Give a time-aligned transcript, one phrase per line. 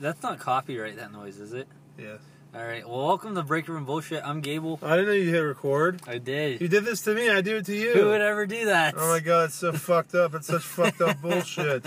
[0.00, 0.96] That's not copyright.
[0.96, 1.68] That noise, is it?
[1.98, 2.18] Yes.
[2.54, 2.86] All right.
[2.86, 4.22] Well, welcome to Break Room Bullshit.
[4.24, 4.78] I'm Gable.
[4.82, 6.02] I didn't know you hit record.
[6.06, 6.60] I did.
[6.60, 7.30] You did this to me.
[7.30, 7.92] I do it to you.
[7.94, 8.94] Who would ever do that?
[8.96, 10.34] Oh my god, it's so fucked up.
[10.34, 11.86] It's such fucked up bullshit.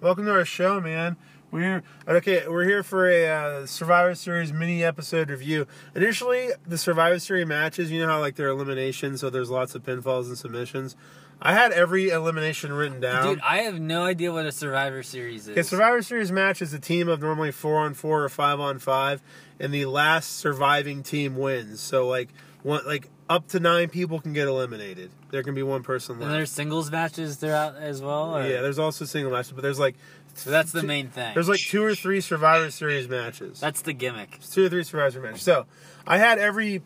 [0.00, 1.16] Welcome to our show, man.
[1.50, 2.46] We're okay.
[2.46, 5.66] We're here for a uh, Survivor Series mini episode review.
[5.94, 9.82] Initially, the Survivor Series matches, you know how like they're eliminations, so there's lots of
[9.82, 10.94] pinfalls and submissions.
[11.40, 13.24] I had every elimination written down.
[13.26, 15.50] Dude, I have no idea what a Survivor Series is.
[15.50, 18.78] Okay, Survivor Series match is a team of normally four on four or five on
[18.80, 19.22] five,
[19.60, 21.80] and the last surviving team wins.
[21.80, 22.28] So like
[22.62, 25.10] one like up to nine people can get eliminated.
[25.30, 26.24] There can be one person left.
[26.24, 28.36] and there's singles matches throughout as well.
[28.36, 28.42] Or?
[28.46, 29.94] Yeah, there's also single matches, but there's like
[30.34, 31.34] So that's the main thing.
[31.34, 33.60] there's like two or three Survivor Series matches.
[33.60, 34.36] That's the gimmick.
[34.36, 35.42] It's two or three Survivor Series matches.
[35.42, 35.66] So
[36.06, 36.82] I had every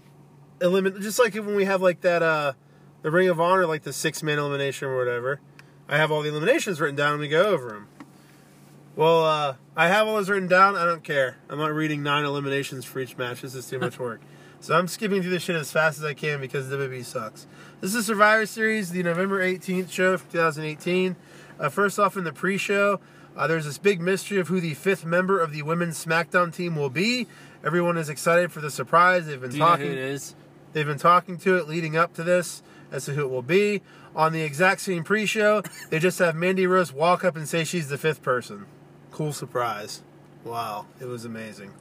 [0.58, 2.52] elimin just like when we have like that uh
[3.02, 5.40] the Ring of Honor like the six man elimination or whatever.
[5.88, 7.88] I have all the eliminations written down and we go over them.
[8.94, 10.76] Well, uh, I have all those written down.
[10.76, 11.38] I don't care.
[11.48, 13.42] I'm not reading nine eliminations for each match.
[13.42, 14.20] This is too much work.
[14.60, 17.46] So I'm skipping through this shit as fast as I can because WWE sucks.
[17.80, 21.16] This is Survivor Series, the November 18th show from 2018.
[21.58, 23.00] Uh, first off, in the pre-show,
[23.36, 26.76] uh, there's this big mystery of who the fifth member of the women's SmackDown team
[26.76, 27.26] will be.
[27.64, 29.26] Everyone is excited for the surprise.
[29.26, 30.34] They've been Do you know who it is?
[30.74, 32.62] They've been talking to it leading up to this
[32.92, 33.82] as to who it will be.
[34.14, 37.88] On the exact same pre-show, they just have Mandy Rose walk up and say she's
[37.88, 38.66] the fifth person.
[39.10, 40.02] Cool surprise.
[40.44, 41.72] Wow, it was amazing.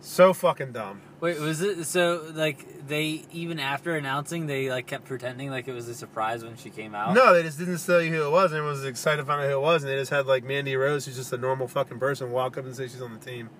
[0.00, 1.00] So fucking dumb.
[1.20, 2.30] Wait, was it so?
[2.34, 6.56] Like they even after announcing, they like kept pretending like it was a surprise when
[6.56, 7.14] she came out.
[7.14, 8.52] No, they just didn't tell you who it was.
[8.52, 10.76] Everyone was excited to find out who it was, and they just had like Mandy
[10.76, 13.50] Rose, who's just a normal fucking person, walk up and say she's on the team.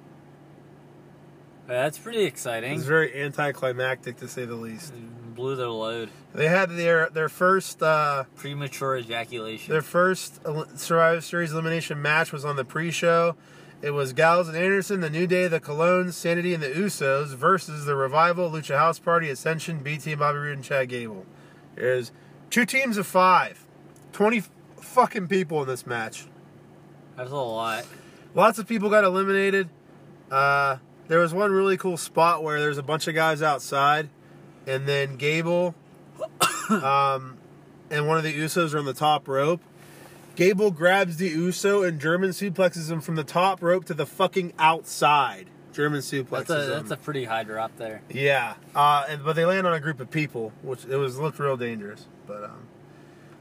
[1.67, 2.75] that's pretty exciting.
[2.75, 4.95] It's very anticlimactic to say the least.
[4.95, 5.26] Mm-hmm.
[5.37, 6.09] Blew their load.
[6.35, 9.71] They had their their first uh, Premature ejaculation.
[9.71, 10.41] Their first
[10.79, 13.37] Survivor Series elimination match was on the pre-show.
[13.83, 17.85] It was Gallows and Anderson, the New Day, the Colóns, Sanity, and the Usos versus
[17.85, 21.27] the Revival, Lucha House Party, Ascension, BT, Bobby Roode, and Chad Gable.
[21.75, 22.11] There's
[22.49, 23.67] two teams of five,
[24.13, 24.43] twenty
[24.81, 26.27] fucking people in this match.
[27.17, 27.85] That's a lot.
[28.35, 29.69] Lots of people got eliminated.
[30.31, 34.09] Uh, there was one really cool spot where there's a bunch of guys outside,
[34.67, 35.75] and then Gable
[36.71, 37.37] um,
[37.91, 39.61] and one of the Usos are on the top rope.
[40.35, 44.53] Gable grabs the Uso and German suplexes him from the top rope to the fucking
[44.59, 45.47] outside.
[45.73, 46.71] German suplexes That's a him.
[46.71, 48.01] that's a pretty high drop there.
[48.11, 51.39] yeah, uh, and, but they land on a group of people, which it was looked
[51.39, 52.07] real dangerous.
[52.27, 52.67] But um,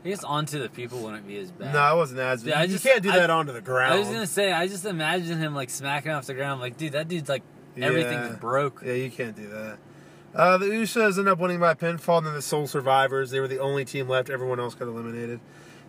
[0.04, 1.74] I guess onto the people wouldn't be as bad.
[1.74, 2.44] no, it wasn't as.
[2.44, 3.94] Yeah, I you just- can't do I- that onto the ground.
[3.94, 6.60] I was gonna say, I just imagine him like smacking off the ground.
[6.62, 7.44] Like, dude, that dude's like
[7.78, 8.36] everything's Yeah.
[8.40, 8.82] broke.
[8.86, 9.78] Yeah, you can't do that.
[10.36, 13.32] Uh, the Usos end up winning by pinfall, and then the Soul Survivors.
[13.32, 14.30] They were the only team left.
[14.30, 15.40] Everyone else got eliminated.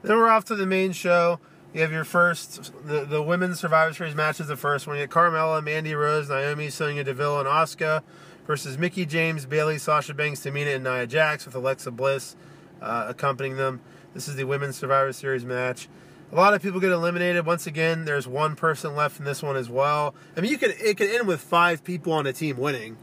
[0.02, 1.40] Then we're off to the main show.
[1.74, 4.96] You have your first, the, the women's Survivor Series match is the first one.
[4.96, 8.02] You get Carmella, Mandy Rose, Naomi, Sonya Deville, and Asuka
[8.46, 12.36] versus Mickie James, Bayley, Sasha Banks, Tamina, and Nia Jax with Alexa Bliss
[12.80, 13.80] uh, accompanying them.
[14.14, 15.88] This is the women's Survivor Series match.
[16.32, 17.46] A lot of people get eliminated.
[17.46, 20.14] Once again, there's one person left in this one as well.
[20.36, 22.96] I mean, you could it could end with five people on a team winning.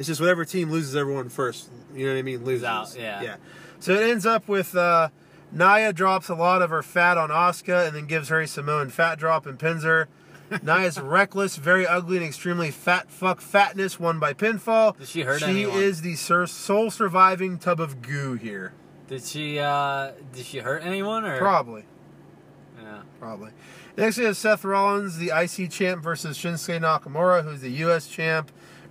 [0.00, 1.68] It's just whatever team loses everyone first.
[1.94, 2.42] You know what I mean?
[2.42, 2.64] Loses.
[2.64, 3.20] out, yeah.
[3.22, 3.36] Yeah.
[3.80, 5.10] So it ends up with uh,
[5.52, 8.88] Nia drops a lot of her fat on Asuka and then gives her a Samoan
[8.88, 10.08] fat drop and pins her.
[10.62, 14.96] Nia's reckless, very ugly, and extremely fat fuck fatness won by pinfall.
[14.96, 15.76] Did she hurt She anyone?
[15.82, 18.72] is the sur- sole surviving tub of goo here.
[19.06, 21.84] Did she uh did she hurt anyone or Probably.
[22.82, 23.02] Yeah.
[23.18, 23.50] Probably.
[23.98, 28.50] Next, we have Seth Rollins, the IC champ, versus Shinsuke Nakamura, who's the US champ.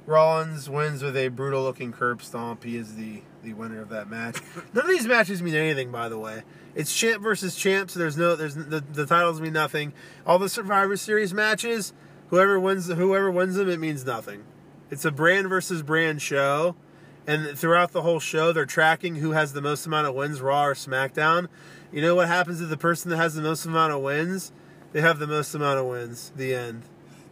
[0.10, 2.64] Rollins wins with a brutal looking curb stomp.
[2.64, 4.42] He is the, the winner of that match.
[4.74, 6.42] None of these matches mean anything, by the way.
[6.74, 9.94] It's champ versus champ, so there's no there's the, the titles mean nothing.
[10.26, 11.94] All the Survivor Series matches,
[12.30, 14.44] whoever wins whoever wins them, it means nothing.
[14.90, 16.76] It's a brand versus brand show,
[17.28, 20.66] and throughout the whole show, they're tracking who has the most amount of wins, Raw
[20.66, 21.48] or SmackDown.
[21.92, 24.52] You know what happens to the person that has the most amount of wins?
[24.92, 26.32] They have the most amount of wins.
[26.36, 26.84] The end.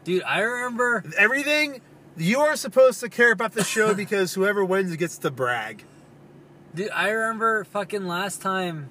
[0.03, 1.81] Dude, I remember Everything
[2.17, 5.83] you are supposed to care about the show because whoever wins gets to brag.
[6.73, 8.89] dude, I remember fucking last time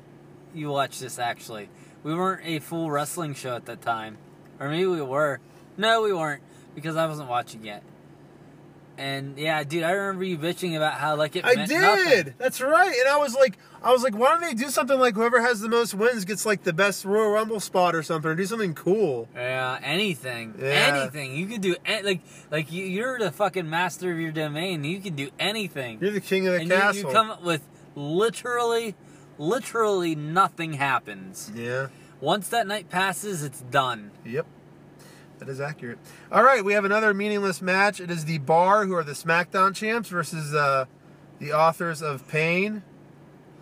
[0.54, 1.68] you watched this actually.
[2.02, 4.18] We weren't a full wrestling show at that time.
[4.60, 5.40] Or maybe we were.
[5.76, 6.42] No, we weren't,
[6.74, 7.82] because I wasn't watching yet.
[8.98, 11.80] And yeah, dude, I remember you bitching about how like it I did.
[11.80, 12.34] nothing.
[12.38, 12.94] That's right.
[12.98, 15.60] And I was like, I was like, why don't they do something like whoever has
[15.60, 18.74] the most wins gets like the best Royal Rumble spot or something, or do something
[18.74, 19.28] cool.
[19.34, 20.98] Yeah, anything, Yeah.
[21.00, 21.36] anything.
[21.36, 22.20] You could do an- like
[22.50, 24.82] like you, you're the fucking master of your domain.
[24.84, 25.98] You can do anything.
[26.00, 27.62] You're the king of the and you, you come up with
[27.94, 28.94] literally,
[29.38, 31.50] literally nothing happens.
[31.54, 31.88] yeah.
[32.18, 34.10] Once that night passes, it's done.
[34.24, 34.46] Yep.
[35.38, 35.98] That is accurate.
[36.32, 38.00] All right, we have another meaningless match.
[38.00, 40.86] It is the Bar, who are the SmackDown champs, versus uh,
[41.38, 42.82] the authors of Pain,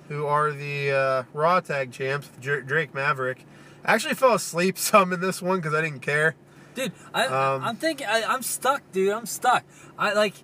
[0.09, 3.45] who are the uh, Raw Tag champs, Drake Maverick.
[3.85, 6.37] I actually fell asleep some in this one because I didn't care.
[6.75, 9.13] Dude, I, Um, I'm thinking, I, I'm stuck, dude.
[9.13, 9.65] I'm stuck.
[9.99, 10.35] I like,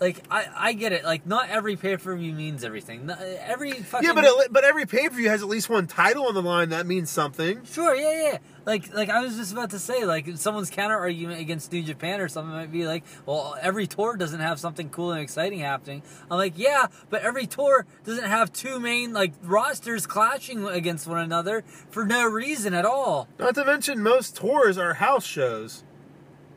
[0.00, 1.04] like I, I get it.
[1.04, 3.06] Like, not every pay per view means everything.
[3.06, 5.86] Not- Every fucking Yeah, but it, but every pay per view has at least one
[5.86, 6.70] title on the line.
[6.70, 7.64] That means something.
[7.64, 8.38] Sure, yeah, yeah.
[8.66, 12.20] Like, like I was just about to say, like someone's counter argument against New Japan
[12.20, 16.02] or something might be like, well, every tour doesn't have something cool and exciting happening.
[16.30, 21.18] I'm like, yeah, but every tour doesn't have two main like rosters clashing against one
[21.18, 23.28] another for no reason at all.
[23.38, 25.84] Not to mention, most tours are house shows.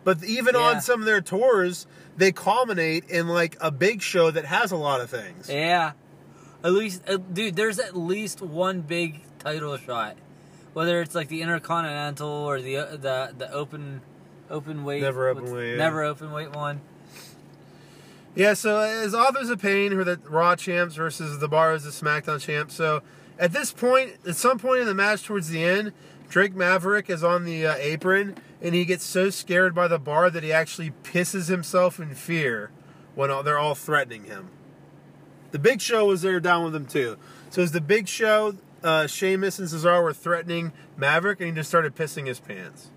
[0.03, 0.61] But even Yeah.
[0.61, 1.85] on some of their tours,
[2.17, 5.49] they culminate in like a big show that has a lot of things.
[5.49, 5.91] Yeah,
[6.63, 10.17] at least, uh, dude, there's at least one big title shot,
[10.73, 14.01] whether it's like the Intercontinental or the uh, the the open
[14.49, 15.77] open weight, Never open weight, yeah.
[15.77, 16.81] never open weight one.
[18.35, 21.83] Yeah, so as Authors of Pain, who are the Raw champs versus the Bar as
[21.83, 22.75] the SmackDown champs.
[22.75, 23.01] So
[23.39, 25.91] at this point, at some point in the match towards the end,
[26.29, 30.29] Drake Maverick is on the uh, apron and he gets so scared by the Bar
[30.29, 32.71] that he actually pisses himself in fear
[33.15, 34.49] when all, they're all threatening him.
[35.51, 37.17] The Big Show was there down with him too.
[37.49, 41.69] So as the Big Show, uh, Sheamus and Cesaro were threatening Maverick, and he just
[41.69, 42.89] started pissing his pants.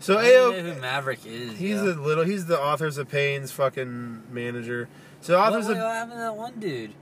[0.00, 1.58] So I don't know who Maverick is.
[1.58, 1.92] He's yo.
[1.92, 2.24] a little.
[2.24, 4.88] He's the authors of Pain's fucking manager.
[5.20, 6.94] So What, authors what, of what happened to that one dude?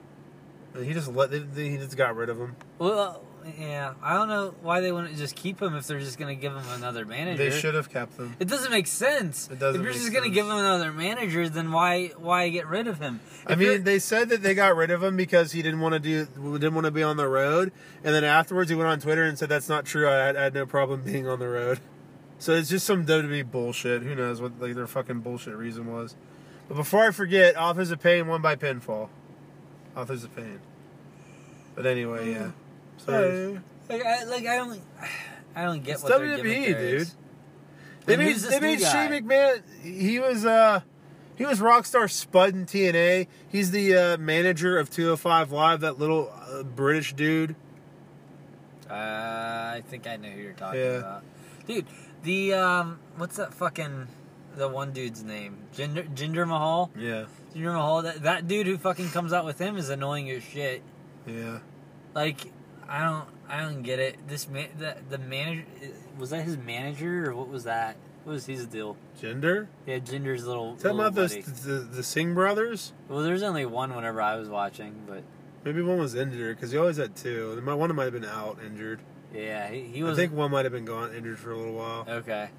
[0.83, 2.57] he just let he just got rid of him.
[2.79, 3.23] Well,
[3.59, 6.53] yeah, I don't know why they wouldn't just keep him if they're just gonna give
[6.53, 7.37] him another manager.
[7.49, 8.35] They should have kept them.
[8.41, 9.49] It doesn't make sense.
[9.51, 12.87] It doesn't If you're just gonna give him another manager, then why why get rid
[12.87, 13.21] of him?
[13.47, 15.81] I If you're- mean, they said that they got rid of him because he didn't
[15.81, 16.27] want to do
[16.59, 17.73] didn't want to be on the road,
[18.05, 20.09] and then afterwards he went on Twitter and said that's not true.
[20.09, 21.81] I had, I had no problem being on the road.
[22.39, 24.03] So it's just some WWE bullshit.
[24.03, 26.17] Who knows what like their fucking bullshit reason was.
[26.69, 29.09] But before I forget, Authors of Pain won by pinfall.
[29.97, 30.61] Authors of Pain.
[31.75, 32.51] But anyway, yeah.
[32.99, 33.59] So
[33.89, 34.81] like, I, like I don't
[35.57, 36.77] I don't get It's what WWE, dude.
[36.77, 37.15] is.
[38.05, 38.81] They made they made?
[38.81, 39.63] Shane McMahon.
[39.83, 40.81] He was uh
[41.37, 43.27] he was Rockstar Spud in TNA.
[43.49, 45.81] He's the uh, manager of 205 Live.
[45.81, 47.55] That little uh, British dude.
[48.89, 50.87] Uh, I think I know who you're talking Yeah.
[50.99, 51.23] about,
[51.67, 51.87] dude.
[52.23, 54.07] The um, what's that fucking
[54.57, 55.57] the one dude's name?
[55.77, 56.91] Jinder, Jinder Mahal.
[56.97, 58.03] Yeah, Jinder Mahal.
[58.03, 60.83] That that dude who fucking comes out with him is annoying as shit.
[61.27, 61.59] yeah.
[62.15, 62.51] Like,
[62.89, 64.17] I don't, I don't get it.
[64.29, 65.65] This man, the the manager,
[66.19, 67.97] was that his manager or what was that?
[68.25, 68.97] What was his deal?
[69.21, 69.69] Jinder.
[69.87, 70.75] Yeah, Jinder's little.
[70.77, 71.43] Talking little about those buddy.
[71.43, 72.93] the, the Singh brothers.
[73.09, 75.23] Well, there's only one whenever I was watching, but
[75.65, 77.61] Maybe one was injured because he always had two.
[77.65, 79.01] One might have been out injured.
[79.35, 82.05] yeah, he, he I think one might have been gone injured for a little while.
[82.09, 82.51] okay.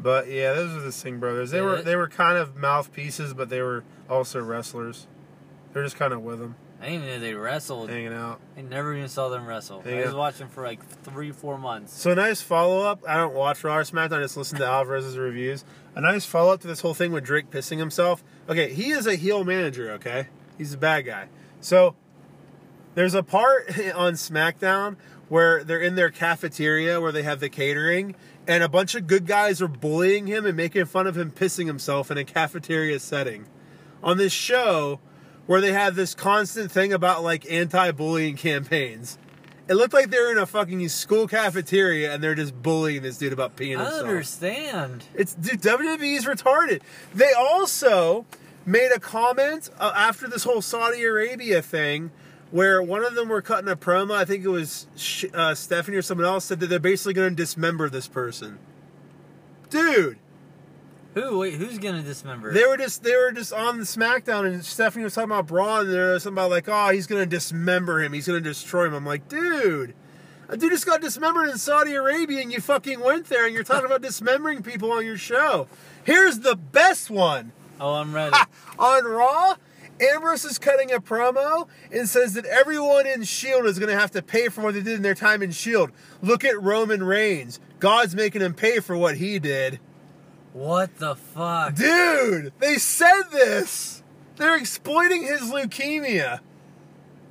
[0.00, 1.50] But yeah, those are the Singh brothers.
[1.50, 5.06] They Yeah, were that- they were kind of mouthpieces, but they were also wrestlers.
[5.72, 7.90] They're just kind of with them, I didn't even know they wrestled.
[7.90, 8.40] hanging out.
[8.56, 9.80] I never even saw them wrestle.
[9.80, 10.18] There I was go.
[10.18, 11.98] watching for like three, four months.
[11.98, 13.00] So a nice follow up.
[13.08, 14.18] I don't watch Raw or SmackDown.
[14.18, 15.64] I just listen to Alvarez's reviews.
[15.96, 18.22] A nice follow up to this whole thing with Drake pissing himself.
[18.48, 19.90] Okay, he is a heel manager.
[19.92, 21.26] Okay, he's a bad guy.
[21.60, 21.96] So
[22.94, 24.96] there's a part on SmackDown
[25.28, 28.14] where they're in their cafeteria where they have the catering,
[28.46, 31.66] and a bunch of good guys are bullying him and making fun of him pissing
[31.66, 33.46] himself in a cafeteria setting.
[34.02, 35.00] On this show,
[35.48, 39.16] where they have this constant thing about like anti-bullying campaigns.
[39.66, 43.32] It looked like they're in a fucking school cafeteria and they're just bullying this dude
[43.32, 44.02] about peeing I himself.
[44.02, 45.04] understand.
[45.14, 46.82] It's dude, WWE's retarded.
[47.14, 48.26] They also
[48.66, 52.10] made a comment uh, after this whole Saudi Arabia thing,
[52.50, 54.14] where one of them were cutting a promo.
[54.14, 54.86] I think it was
[55.32, 58.58] uh, Stephanie or someone else said that they're basically going to dismember this person.
[59.70, 60.18] Dude,
[61.18, 61.38] Who?
[61.38, 62.52] Wait, who's gonna dismember?
[62.52, 65.86] they were just they were just on the SmackDown, and Stephanie was talking about Braun,
[65.86, 68.12] and there was something about like, oh, he's to dismember him.
[68.12, 68.94] He's to destroy him.
[68.94, 69.94] I'm like, dude.
[70.50, 73.64] A dude just got dismembered in Saudi Arabia, and you fucking went there, and you're
[73.64, 75.66] talking about dismembering people on your show.
[76.04, 77.52] Here's the best one.
[77.80, 78.34] oh, I'm ready.
[78.78, 79.56] On Raw,
[80.00, 84.12] Ambrose is cutting a promo and says that everyone in Shield is going to have
[84.12, 85.90] to pay for what they did in their time in Shield
[86.22, 87.60] Look at Roman Reigns.
[87.78, 89.80] God's making him pay for what he did.
[90.52, 91.74] What the fuck?
[91.74, 94.02] Dude, they said this.
[94.36, 96.40] They're exploiting his leukemia.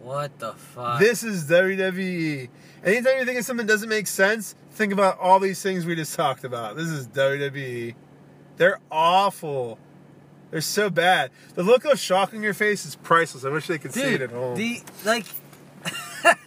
[0.01, 0.99] What the fuck?
[0.99, 2.49] This is WWE.
[2.83, 5.95] Anytime you think of something that doesn't make sense, think about all these things we
[5.95, 6.75] just talked about.
[6.75, 7.95] This is WWE.
[8.57, 9.79] They're awful.
[10.51, 11.31] They're so bad.
[11.55, 13.43] The look of shock on your face is priceless.
[13.43, 14.55] I wish they could see it at home.
[14.55, 15.25] the like,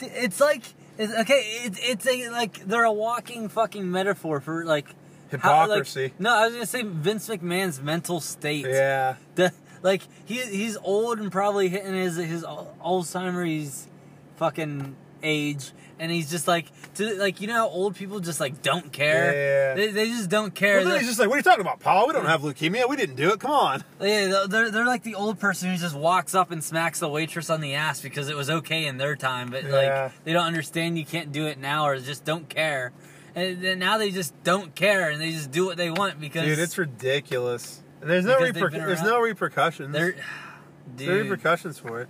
[0.00, 0.62] it's like
[0.98, 4.94] It's, okay, it's it's a like they're a walking fucking metaphor for like
[5.32, 6.02] Hypocrisy.
[6.04, 8.66] like, no, I was gonna say Vince McMahon's mental state.
[8.66, 9.16] Yeah.
[9.34, 13.88] The, like he he's old and probably hitting his his Alzheimer's
[14.36, 18.62] fucking age, and he's just like to like you know how old people just like
[18.62, 19.32] don't care.
[19.32, 19.74] Yeah.
[19.74, 20.76] They, they just don't care.
[20.76, 22.06] Well, then They're- he's just like, "What are you talking about, Paul?
[22.06, 22.88] We don't have leukemia.
[22.88, 23.40] We didn't do it.
[23.40, 26.98] Come on." Yeah, they're, they're like the old person who just walks up and smacks
[27.00, 29.70] the waitress on the ass because it was okay in their time, but Yeah.
[30.10, 32.92] like they don't understand you can't do it now or just don't care.
[33.34, 36.44] And then now they just don't care and they just do what they want because
[36.44, 37.82] Dude, it's ridiculous.
[38.00, 39.92] And there's no reper- there's no repercussions.
[39.92, 40.14] they're
[40.98, 42.08] no repercussions for it.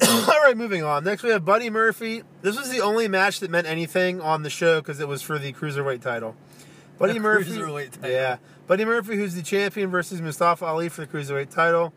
[0.08, 1.04] All right, moving on.
[1.04, 2.22] Next, we have Buddy Murphy.
[2.42, 5.38] This was the only match that meant anything on the show because it was for
[5.38, 6.36] the cruiserweight title.
[6.98, 8.10] Buddy The Murphy, cruiserweight title.
[8.10, 11.92] yeah, Buddy Murphy, who's the champion versus Mustafa Ali for the cruiserweight title.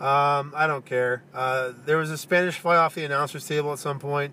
[0.00, 1.24] Um, I don't care.
[1.34, 4.32] Uh, there was a Spanish fly off the announcer's table at some point.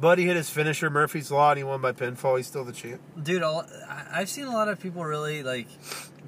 [0.00, 2.36] Buddy hit his finisher, Murphy's Law, and he won by pinfall.
[2.38, 3.00] He's still the champ.
[3.22, 3.42] dude.
[3.42, 3.66] All,
[4.10, 5.68] I've seen a lot of people really like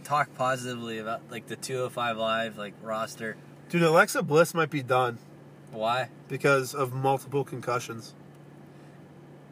[0.05, 3.37] talk positively about like the 205 live like roster.
[3.71, 5.19] Dude, Alexa Bliss might be done
[5.71, 8.15] Why because of multiple concussions.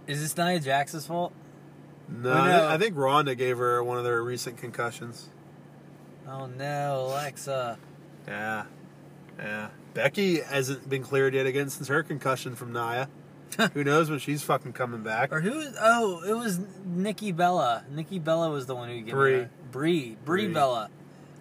[0.07, 1.33] is this Nia Jax's fault?
[2.09, 5.29] No, I, thi- I think Ronda gave her one of their recent concussions.
[6.29, 7.79] Oh no, Alexa.
[8.29, 8.65] Yeah,
[9.39, 9.69] yeah.
[9.95, 13.09] Becky hasn't been cleared yet again since her concussion from Nia.
[13.75, 15.33] Who knows when she's fucking coming back?
[15.33, 15.67] Or who?
[15.81, 17.85] Oh, it was Nikki Bella.
[17.91, 19.33] Nikki Bella was the one who gave Brie.
[19.33, 19.73] me that.
[19.73, 20.17] Brie.
[20.25, 20.55] Brie Brie.
[20.55, 20.91] Bella.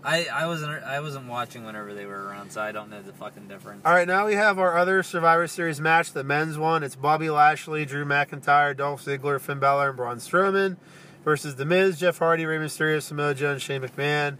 [0.04, 3.12] I, I wasn't I wasn't watching whenever they were around, so I don't know the
[3.12, 3.82] fucking difference.
[3.86, 6.84] All right, now we have our other Survivor Series match, the men's one.
[6.84, 10.78] It's Bobby Lashley, Drew McIntyre, Dolph Ziggler, Finn Balor, and Braun Strowman
[11.26, 14.38] versus The Miz, Jeff Hardy, Rey Mysterio, Samoa Joe, and Shane McMahon.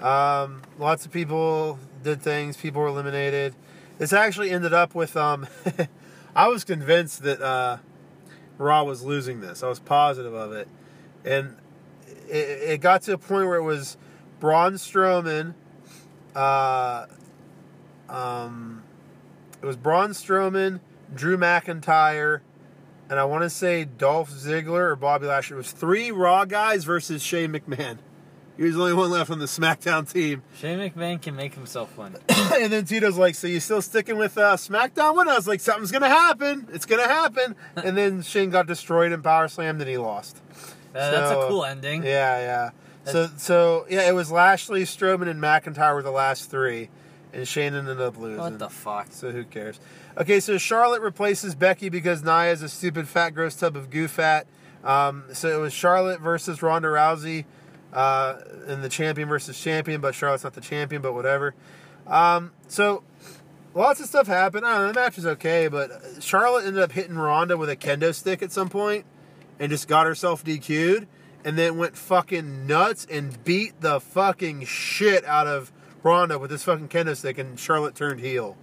[0.00, 2.56] Um, lots of people did things.
[2.56, 3.56] People were eliminated.
[3.98, 5.16] This actually ended up with.
[5.16, 5.48] Um,
[6.36, 7.78] I was convinced that uh,
[8.58, 9.62] Raw was losing this.
[9.62, 10.68] I was positive of it,
[11.24, 11.56] and
[12.28, 13.96] it, it got to a point where it was
[14.40, 15.54] Braun Strowman.
[16.34, 17.06] Uh,
[18.08, 18.82] um,
[19.62, 20.80] it was Braun Strowman,
[21.14, 22.40] Drew McIntyre,
[23.08, 25.54] and I want to say Dolph Ziggler or Bobby Lashley.
[25.54, 27.98] It was three Raw guys versus Shane McMahon.
[28.56, 30.42] He was the only one left on the SmackDown team.
[30.58, 32.16] Shane McMahon can make himself win.
[32.28, 35.60] and then Tito's like, "So you still sticking with uh, SmackDown?" When I was like,
[35.60, 36.68] "Something's gonna happen.
[36.72, 40.40] It's gonna happen." and then Shane got destroyed in power Slam, and he lost.
[40.94, 42.04] Uh, that's a cool ending.
[42.04, 42.70] Yeah, yeah.
[43.10, 46.88] So, so yeah, it was Lashley, Strowman, and McIntyre were the last three,
[47.32, 48.38] and Shane ended up losing.
[48.38, 49.08] What the fuck?
[49.10, 49.80] So who cares?
[50.16, 54.08] Okay, so Charlotte replaces Becky because Nia is a stupid fat gross tub of goo
[54.08, 54.46] fat.
[54.84, 57.46] Um, so it was Charlotte versus Ronda Rousey,
[57.94, 58.36] uh,
[58.66, 61.54] and the champion versus champion, but Charlotte's not the champion, but whatever.
[62.06, 63.02] Um, so
[63.74, 64.66] lots of stuff happened.
[64.66, 67.76] I don't know, the match was okay, but Charlotte ended up hitting Ronda with a
[67.76, 69.06] kendo stick at some point
[69.58, 71.06] and just got herself DQ'd
[71.44, 75.72] and then went fucking nuts and beat the fucking shit out of
[76.02, 78.56] Ronda with this fucking kendo stick and Charlotte turned heel.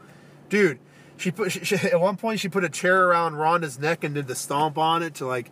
[0.50, 0.79] Dude,
[1.17, 4.13] she put she, she- at one point she put a chair around Ronda's neck and
[4.13, 5.50] did the stomp on it to like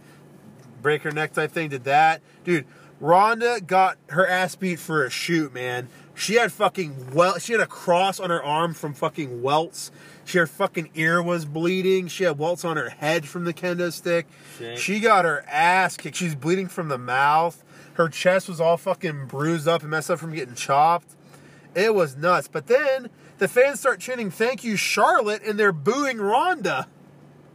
[0.82, 1.70] break her neck type thing.
[1.70, 2.66] Did that, dude?
[3.00, 5.88] Ronda got her ass beat for a shoot, man.
[6.16, 7.40] She had fucking well.
[7.40, 9.90] She had a cross on her arm from fucking welts.
[10.26, 12.10] She her fucking ear was bleeding.
[12.10, 14.28] She had welts on her head from the kendo stick.
[14.58, 14.78] Shit.
[14.78, 16.18] She got her ass kicked.
[16.18, 17.64] She's bleeding from the mouth.
[17.94, 21.16] Her chest was all fucking bruised up and messed up from getting chopped.
[21.74, 22.50] It was nuts.
[22.50, 26.88] But then the fans start chanting "Thank you, Charlotte," and they're booing Ronda.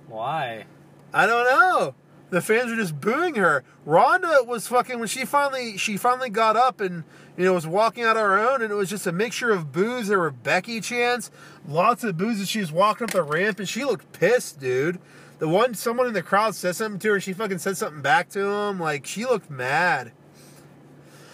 [0.08, 0.64] Why?
[1.12, 1.94] I don't know.
[2.34, 3.62] The fans were just booing her.
[3.86, 7.04] Ronda was fucking when she finally she finally got up and
[7.36, 9.70] you know was walking out on her own, and it was just a mixture of
[9.70, 10.08] boos.
[10.08, 11.30] There were Becky chants,
[11.68, 14.98] lots of boos as she was walking up the ramp, and she looked pissed, dude.
[15.38, 18.30] The one someone in the crowd said something to her, she fucking said something back
[18.30, 18.80] to him.
[18.80, 20.10] Like she looked mad.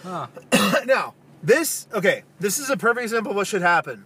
[0.03, 0.27] Huh.
[0.85, 4.05] now, this, okay, this is a perfect example of what should happen.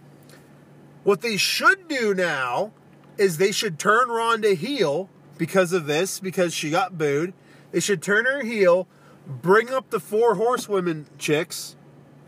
[1.04, 2.72] What they should do now
[3.18, 7.32] is they should turn Ronda heel because of this, because she got booed.
[7.72, 8.88] They should turn her heel,
[9.26, 11.76] bring up the four horsewomen chicks,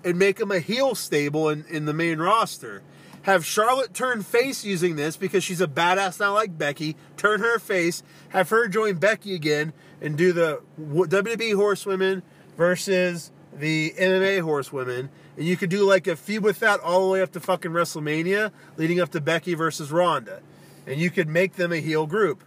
[0.05, 2.83] and make them a heel stable in, in the main roster.
[3.23, 6.97] Have Charlotte turn face using this because she's a badass now like Becky.
[7.17, 8.03] Turn her face.
[8.31, 12.23] Have her join Becky again and do the WWE horsewomen
[12.57, 15.11] versus the MMA horsewomen.
[15.37, 17.73] And you could do like a feud with that all the way up to fucking
[17.73, 20.41] WrestleMania, leading up to Becky versus Ronda.
[20.87, 22.43] And you could make them a heel group.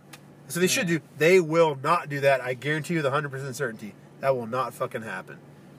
[0.51, 0.99] So they should do.
[1.17, 2.41] They will not do that.
[2.41, 5.37] I guarantee you the hundred percent certainty that will not fucking happen.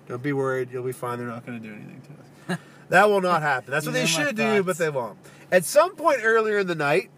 [0.09, 0.71] Don't be worried.
[0.73, 1.19] You'll be fine.
[1.19, 2.59] They're not going to do anything to us.
[2.89, 3.71] that will not happen.
[3.71, 5.19] That's what they should do, but they won't.
[5.51, 7.11] At some point earlier in the night,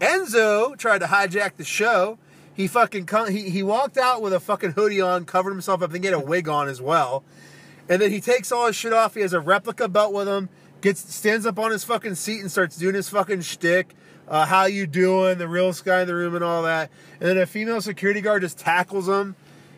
[0.00, 2.18] Enzo tried to hijack the show.
[2.54, 5.92] He fucking come, he he walked out with a fucking hoodie on, covered himself up,
[5.92, 7.22] and he had a wig on as well.
[7.88, 9.14] And then he takes all his shit off.
[9.14, 10.48] He has a replica belt with him.
[10.80, 13.94] Gets stands up on his fucking seat and starts doing his fucking shtick.
[14.28, 15.38] Uh, how you doing?
[15.38, 16.90] The real guy in the room and all that.
[17.20, 19.36] And then a female security guard just tackles him.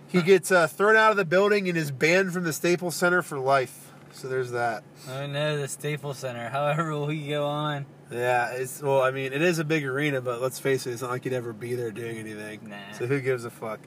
[0.09, 3.23] He gets uh, thrown out of the building and is banned from the Staples Center
[3.23, 3.93] for life.
[4.13, 4.83] So there's that.
[5.09, 6.49] Oh no, the Staples Center.
[6.53, 7.87] However, will he go on?
[8.11, 9.03] Yeah, it's well.
[9.03, 11.35] I mean, it is a big arena, but let's face it, it's not like you'd
[11.35, 12.69] ever be there doing anything.
[12.69, 12.77] Nah.
[12.99, 13.79] So who gives a fuck?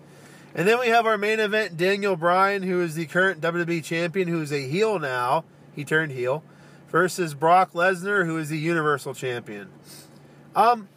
[0.55, 4.29] And then we have our main event: Daniel Bryan, who is the current WWE champion,
[4.29, 5.43] who is a heel now.
[5.75, 6.41] He turned heel,
[6.87, 9.69] versus Brock Lesnar, who is the Universal champion.
[10.55, 10.87] Um,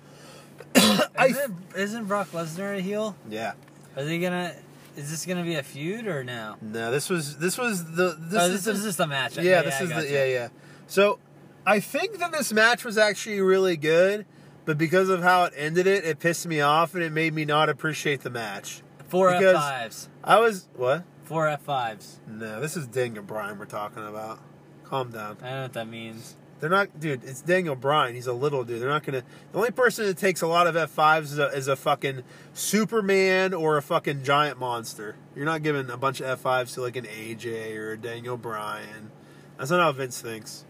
[0.76, 3.16] Isn't, isn't Brock Lesnar a heel?
[3.28, 3.52] yeah.
[3.96, 4.54] Are they gonna?
[4.96, 6.56] Is this gonna be a feud or no?
[6.60, 9.38] No, this was this was the this oh, is this, the, is just a match.
[9.38, 10.48] yeah, this I is the yeah yeah.
[10.86, 11.18] So
[11.66, 14.26] I think that this match was actually really good,
[14.66, 17.46] but because of how it ended, it it pissed me off and it made me
[17.46, 18.82] not appreciate the match.
[19.08, 20.08] Four F fives.
[20.22, 21.04] I was what?
[21.24, 22.20] Four F fives.
[22.26, 24.40] No, this is Daniel Bryan we're talking about.
[24.84, 25.38] Calm down.
[25.40, 26.36] I don't know what that means.
[26.58, 27.22] They're not, dude.
[27.24, 28.14] It's Daniel Bryan.
[28.14, 28.80] He's a little dude.
[28.80, 29.22] They're not gonna.
[29.52, 32.22] The only person that takes a lot of F fives is a, is a fucking
[32.54, 35.16] Superman or a fucking giant monster.
[35.34, 38.38] You're not giving a bunch of F fives to like an AJ or a Daniel
[38.38, 39.10] Bryan.
[39.58, 40.64] That's not how Vince thinks.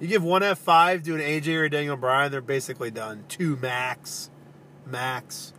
[0.00, 3.24] You give one F five to an AJ or a Daniel Bryan, they're basically done.
[3.28, 4.30] Two max,
[4.86, 5.52] max.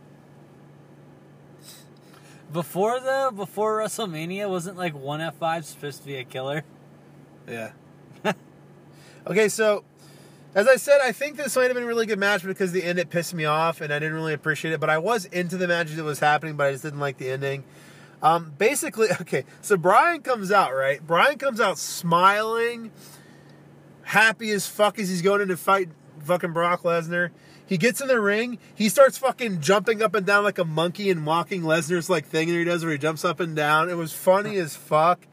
[2.50, 6.64] Before though, before WrestleMania, wasn't like one F five supposed to be a killer?
[7.46, 7.72] Yeah.
[9.26, 9.82] Okay, so
[10.54, 12.84] as I said, I think this might have been a really good match because the
[12.84, 14.78] end it pissed me off and I didn't really appreciate it.
[14.78, 17.30] But I was into the match that was happening, but I just didn't like the
[17.30, 17.64] ending.
[18.22, 21.04] Um, basically, okay, so Bryan comes out, right?
[21.04, 22.92] Bryan comes out smiling,
[24.02, 25.88] happy as fuck as he's going in to fight
[26.20, 27.30] fucking Brock Lesnar.
[27.66, 31.10] He gets in the ring, he starts fucking jumping up and down like a monkey
[31.10, 33.90] and mocking Lesnar's like thing that he does where he jumps up and down.
[33.90, 35.26] It was funny as fuck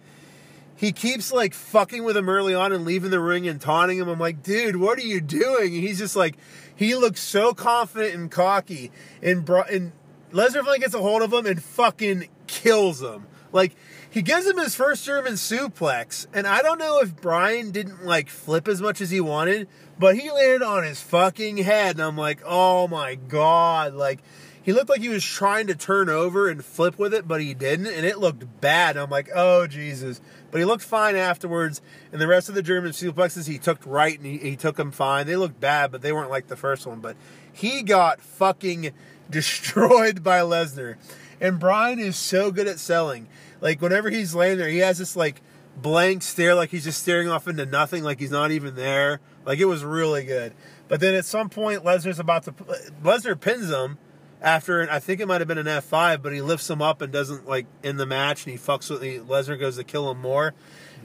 [0.75, 4.09] he keeps like fucking with him early on and leaving the ring and taunting him.
[4.09, 5.73] I'm like, dude, what are you doing?
[5.73, 6.35] And he's just like,
[6.75, 8.91] he looks so confident and cocky.
[9.21, 9.91] And, Bro- and
[10.31, 13.27] Lesnar finally gets a hold of him and fucking kills him.
[13.51, 13.75] Like,
[14.09, 16.27] he gives him his first German suplex.
[16.33, 19.67] And I don't know if Bryan didn't like flip as much as he wanted,
[19.99, 21.95] but he landed on his fucking head.
[21.95, 23.93] And I'm like, oh my God.
[23.93, 24.21] Like,
[24.63, 27.53] he looked like he was trying to turn over and flip with it, but he
[27.53, 28.95] didn't, and it looked bad.
[28.95, 30.21] I'm like, oh Jesus!
[30.51, 31.81] But he looked fine afterwards,
[32.13, 34.91] and the rest of the German suplexes he took right, and he, he took them
[34.91, 35.27] fine.
[35.27, 37.01] They looked bad, but they weren't like the first one.
[37.01, 37.17] But
[37.51, 38.93] he got fucking
[39.29, 40.95] destroyed by Lesnar,
[41.41, 43.27] and Bryan is so good at selling.
[43.59, 45.41] Like whenever he's laying there, he has this like
[45.75, 49.19] blank stare, like he's just staring off into nothing, like he's not even there.
[49.45, 50.53] Like it was really good.
[50.87, 52.53] But then at some point, Lesnar's about to
[53.03, 53.97] Lesnar pins him
[54.43, 57.01] after I think it might have been an F five, but he lifts him up
[57.01, 60.11] and doesn't like in the match, and he fucks with the Lesnar goes to kill
[60.11, 60.53] him more,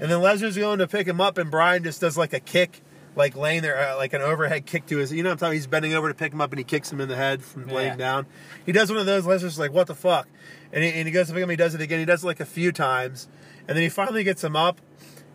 [0.01, 2.83] and then Lesnar's going to pick him up, and Bryan just does like a kick,
[3.14, 5.12] like laying there, uh, like an overhead kick to his.
[5.12, 5.55] You know what I'm talking?
[5.55, 7.68] He's bending over to pick him up, and he kicks him in the head from
[7.68, 7.96] laying Yeah.
[7.96, 8.27] down.
[8.66, 9.24] He does one of those.
[9.24, 10.27] Lesnar's like, "What the fuck?"
[10.72, 11.48] And he, and he goes to pick him.
[11.51, 12.01] He does it again.
[12.01, 13.29] He does it like a few times,
[13.68, 14.81] and then he finally gets him up,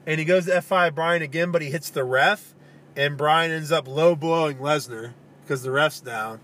[0.05, 2.53] and he goes to F five Bryan again, but he hits the ref,
[2.97, 6.41] and Bryan ends up low blowing Lesnar because the ref's down.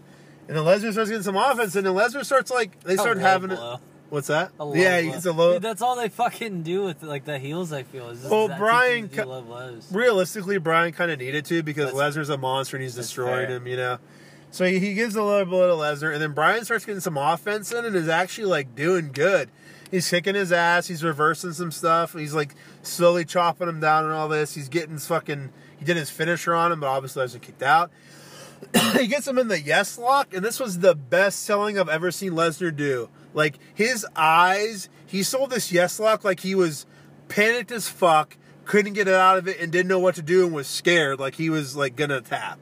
[0.50, 3.50] And then Lesnar starts getting some offense, and then Lesnar starts like they start having
[3.52, 3.76] blow.
[3.76, 3.80] it.
[4.10, 4.52] What's that?
[4.60, 5.54] A low yeah, gets a low.
[5.54, 7.72] Dude, that's all they fucking do with like the heels.
[7.72, 8.10] I feel.
[8.10, 9.94] Is Well, Bryan teach them to do co- low blows.
[9.94, 13.58] Realistically, Bryan kind of needed to because That's- Lesnar's a monster and he's destroying fair.
[13.58, 13.68] him.
[13.68, 13.98] You know.
[14.50, 17.16] So he, he gives a little blow to Lesnar, and then Bryan starts getting some
[17.18, 19.50] offense in and is actually like doing good.
[19.92, 20.88] He's kicking his ass.
[20.88, 22.14] He's reversing some stuff.
[22.14, 24.56] He's like slowly chopping him down and all this.
[24.56, 25.52] He's getting his fucking.
[25.78, 27.92] He did his finisher on him, but obviously Lesnar kicked out.
[28.98, 32.12] he gets him in the yes lock, and this was the best selling I've ever
[32.12, 33.10] seen Lesnar do.
[33.34, 36.86] Like his eyes, he sold this yes lock like he was
[37.28, 40.46] panicked as fuck, couldn't get it out of it, and didn't know what to do,
[40.46, 42.60] and was scared, like he was like gonna tap.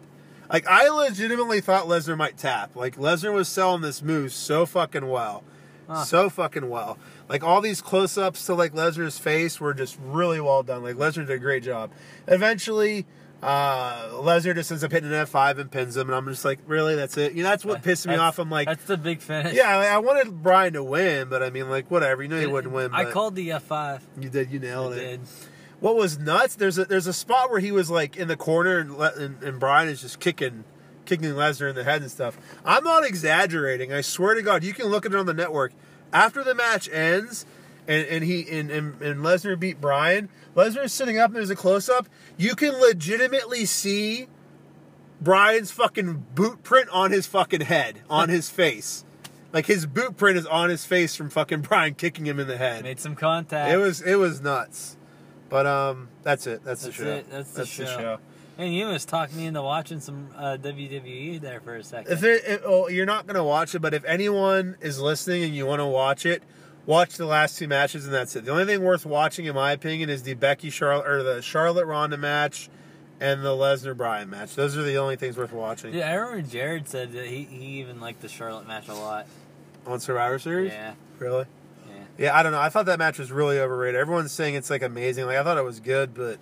[0.51, 2.75] Like I legitimately thought Lesnar might tap.
[2.75, 5.43] Like Lesnar was selling this move so fucking well,
[5.89, 6.03] Huh.
[6.03, 6.97] so fucking well.
[7.29, 10.83] Like all these close ups to like Lesnar's face were just really well done.
[10.83, 11.91] Like Lesnar did a great job.
[12.27, 13.05] Eventually,
[13.43, 16.59] uh, Lesnar just ends up hitting an F5 and pins him, and I'm just like,
[16.65, 16.95] really?
[16.95, 17.33] That's it?
[17.33, 18.39] You know, that's what pissed me That's- off.
[18.39, 19.53] I'm like, that's the big finish.
[19.53, 22.23] yeah, I I wanted Bryan to win, but I mean, like, whatever.
[22.23, 22.93] You know, he wouldn't win.
[22.93, 24.05] I called the F five.
[24.19, 24.51] You did.
[24.51, 24.99] You I nailed it.
[24.99, 25.21] did.
[25.79, 26.55] What was nuts?
[26.55, 29.43] There's a there's a spot where he was like in the corner, and Le- and,
[29.43, 30.63] and Bryan is just kicking,
[31.05, 32.37] kicking Lesnar in the head and stuff.
[32.65, 33.93] I'm not exaggerating.
[33.93, 35.73] I swear to God, you can look at it on the network.
[36.11, 37.45] After the match ends,
[37.87, 40.29] and, and he and, and, and Lesnar beat Bryan.
[40.55, 42.07] Lesnar is sitting up, and there's a close up.
[42.37, 44.27] You can legitimately see
[45.21, 49.05] Bryan's fucking boot print on his fucking head, on his face.
[49.53, 52.57] Like his boot print is on his face from fucking Bryan kicking him in the
[52.57, 52.83] head.
[52.83, 53.71] Made some contact.
[53.71, 54.97] It was it was nuts.
[55.49, 56.63] But um that's it.
[56.63, 57.09] That's, That's the show.
[57.11, 57.31] it.
[57.31, 58.19] That's the show.
[58.57, 62.11] And you almost talked me into watching some uh, WWE there for a second.
[62.11, 65.55] If it, if, oh, you're not gonna watch it, but if anyone is listening and
[65.55, 66.41] you want to watch it,
[66.87, 68.45] watch the last two matches and that's it.
[68.45, 71.85] The only thing worth watching, in my opinion, is the Becky Charlotte or the Charlotte
[71.85, 72.69] Ronda match
[73.19, 74.55] and the Lesnar Bryan match.
[74.55, 77.65] Those are the only things worth watching yeah, I remember Jared said that he, he
[77.79, 79.27] even liked the Charlotte match a lot.
[79.85, 80.71] on Survivor Series.
[80.71, 81.45] Yeah, Really?
[81.87, 81.93] yeah.
[82.17, 82.59] Yeah, I don't know.
[82.59, 83.99] I thought that match was really overrated.
[83.99, 85.25] Everyone's saying it's like amazing.
[85.27, 86.39] Like I thought it was good, but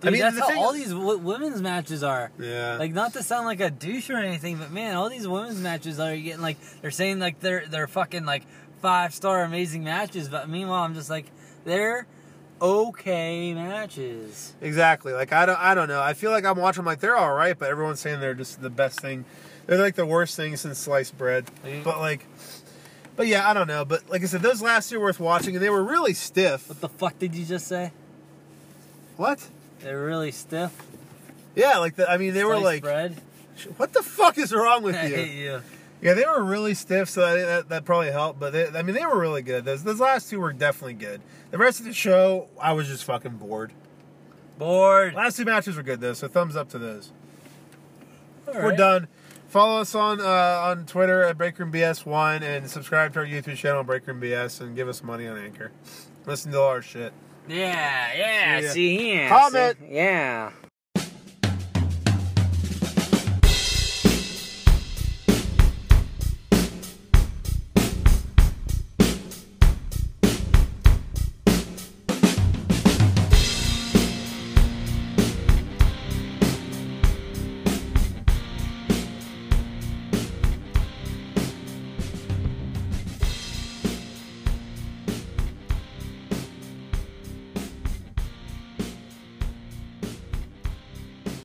[0.00, 2.30] Dude, I mean, that's how all these w- women's matches are.
[2.38, 5.60] yeah, Like, not to sound like a douche or anything, but man, all these women's
[5.60, 8.42] matches are getting like they're saying like they're they're fucking like
[8.82, 11.26] five star amazing matches, but meanwhile I'm just like
[11.64, 12.06] they're
[12.60, 14.54] okay matches.
[14.60, 15.12] exactly.
[15.12, 16.00] Like I don't, I don't know.
[16.02, 16.84] I feel like I'm watching.
[16.84, 19.24] like they're all right, but everyone's saying they're just the best thing.
[19.66, 21.46] They're like the worst thing since sliced bread.
[21.64, 22.26] Like- But like,
[23.16, 23.84] but yeah, I don't know.
[23.84, 26.68] But like I said, those last two are worth watching, and they were really stiff.
[26.68, 27.92] What the fuck did you just say?
[29.16, 29.46] What?
[29.84, 30.74] They're really stiff.
[31.54, 33.20] Yeah, like the, I mean, they were like, bread.
[33.76, 35.14] what the fuck is wrong with I you?
[35.14, 35.62] hate you.
[36.00, 38.40] Yeah, they were really stiff, so think that, that probably helped.
[38.40, 39.64] But they, I mean, they were really good.
[39.64, 41.20] Those, those last two were definitely good.
[41.50, 43.72] The rest of the show, I was just fucking bored.
[44.58, 45.14] Bored.
[45.14, 47.12] Last two matches were good though, so thumbs up to those.
[48.48, 48.78] All We're right.
[48.78, 49.08] done.
[49.48, 53.56] Follow us on uh, on Twitter at Breakroom BS One and subscribe to our YouTube
[53.56, 55.70] channel Breakroom BS and give us money on Anchor.
[56.26, 57.12] Listen to all our shit.
[57.48, 58.60] Yeah, yeah.
[58.60, 58.72] See ya.
[58.72, 59.28] See here.
[59.28, 59.78] Comment.
[59.78, 60.50] See- yeah.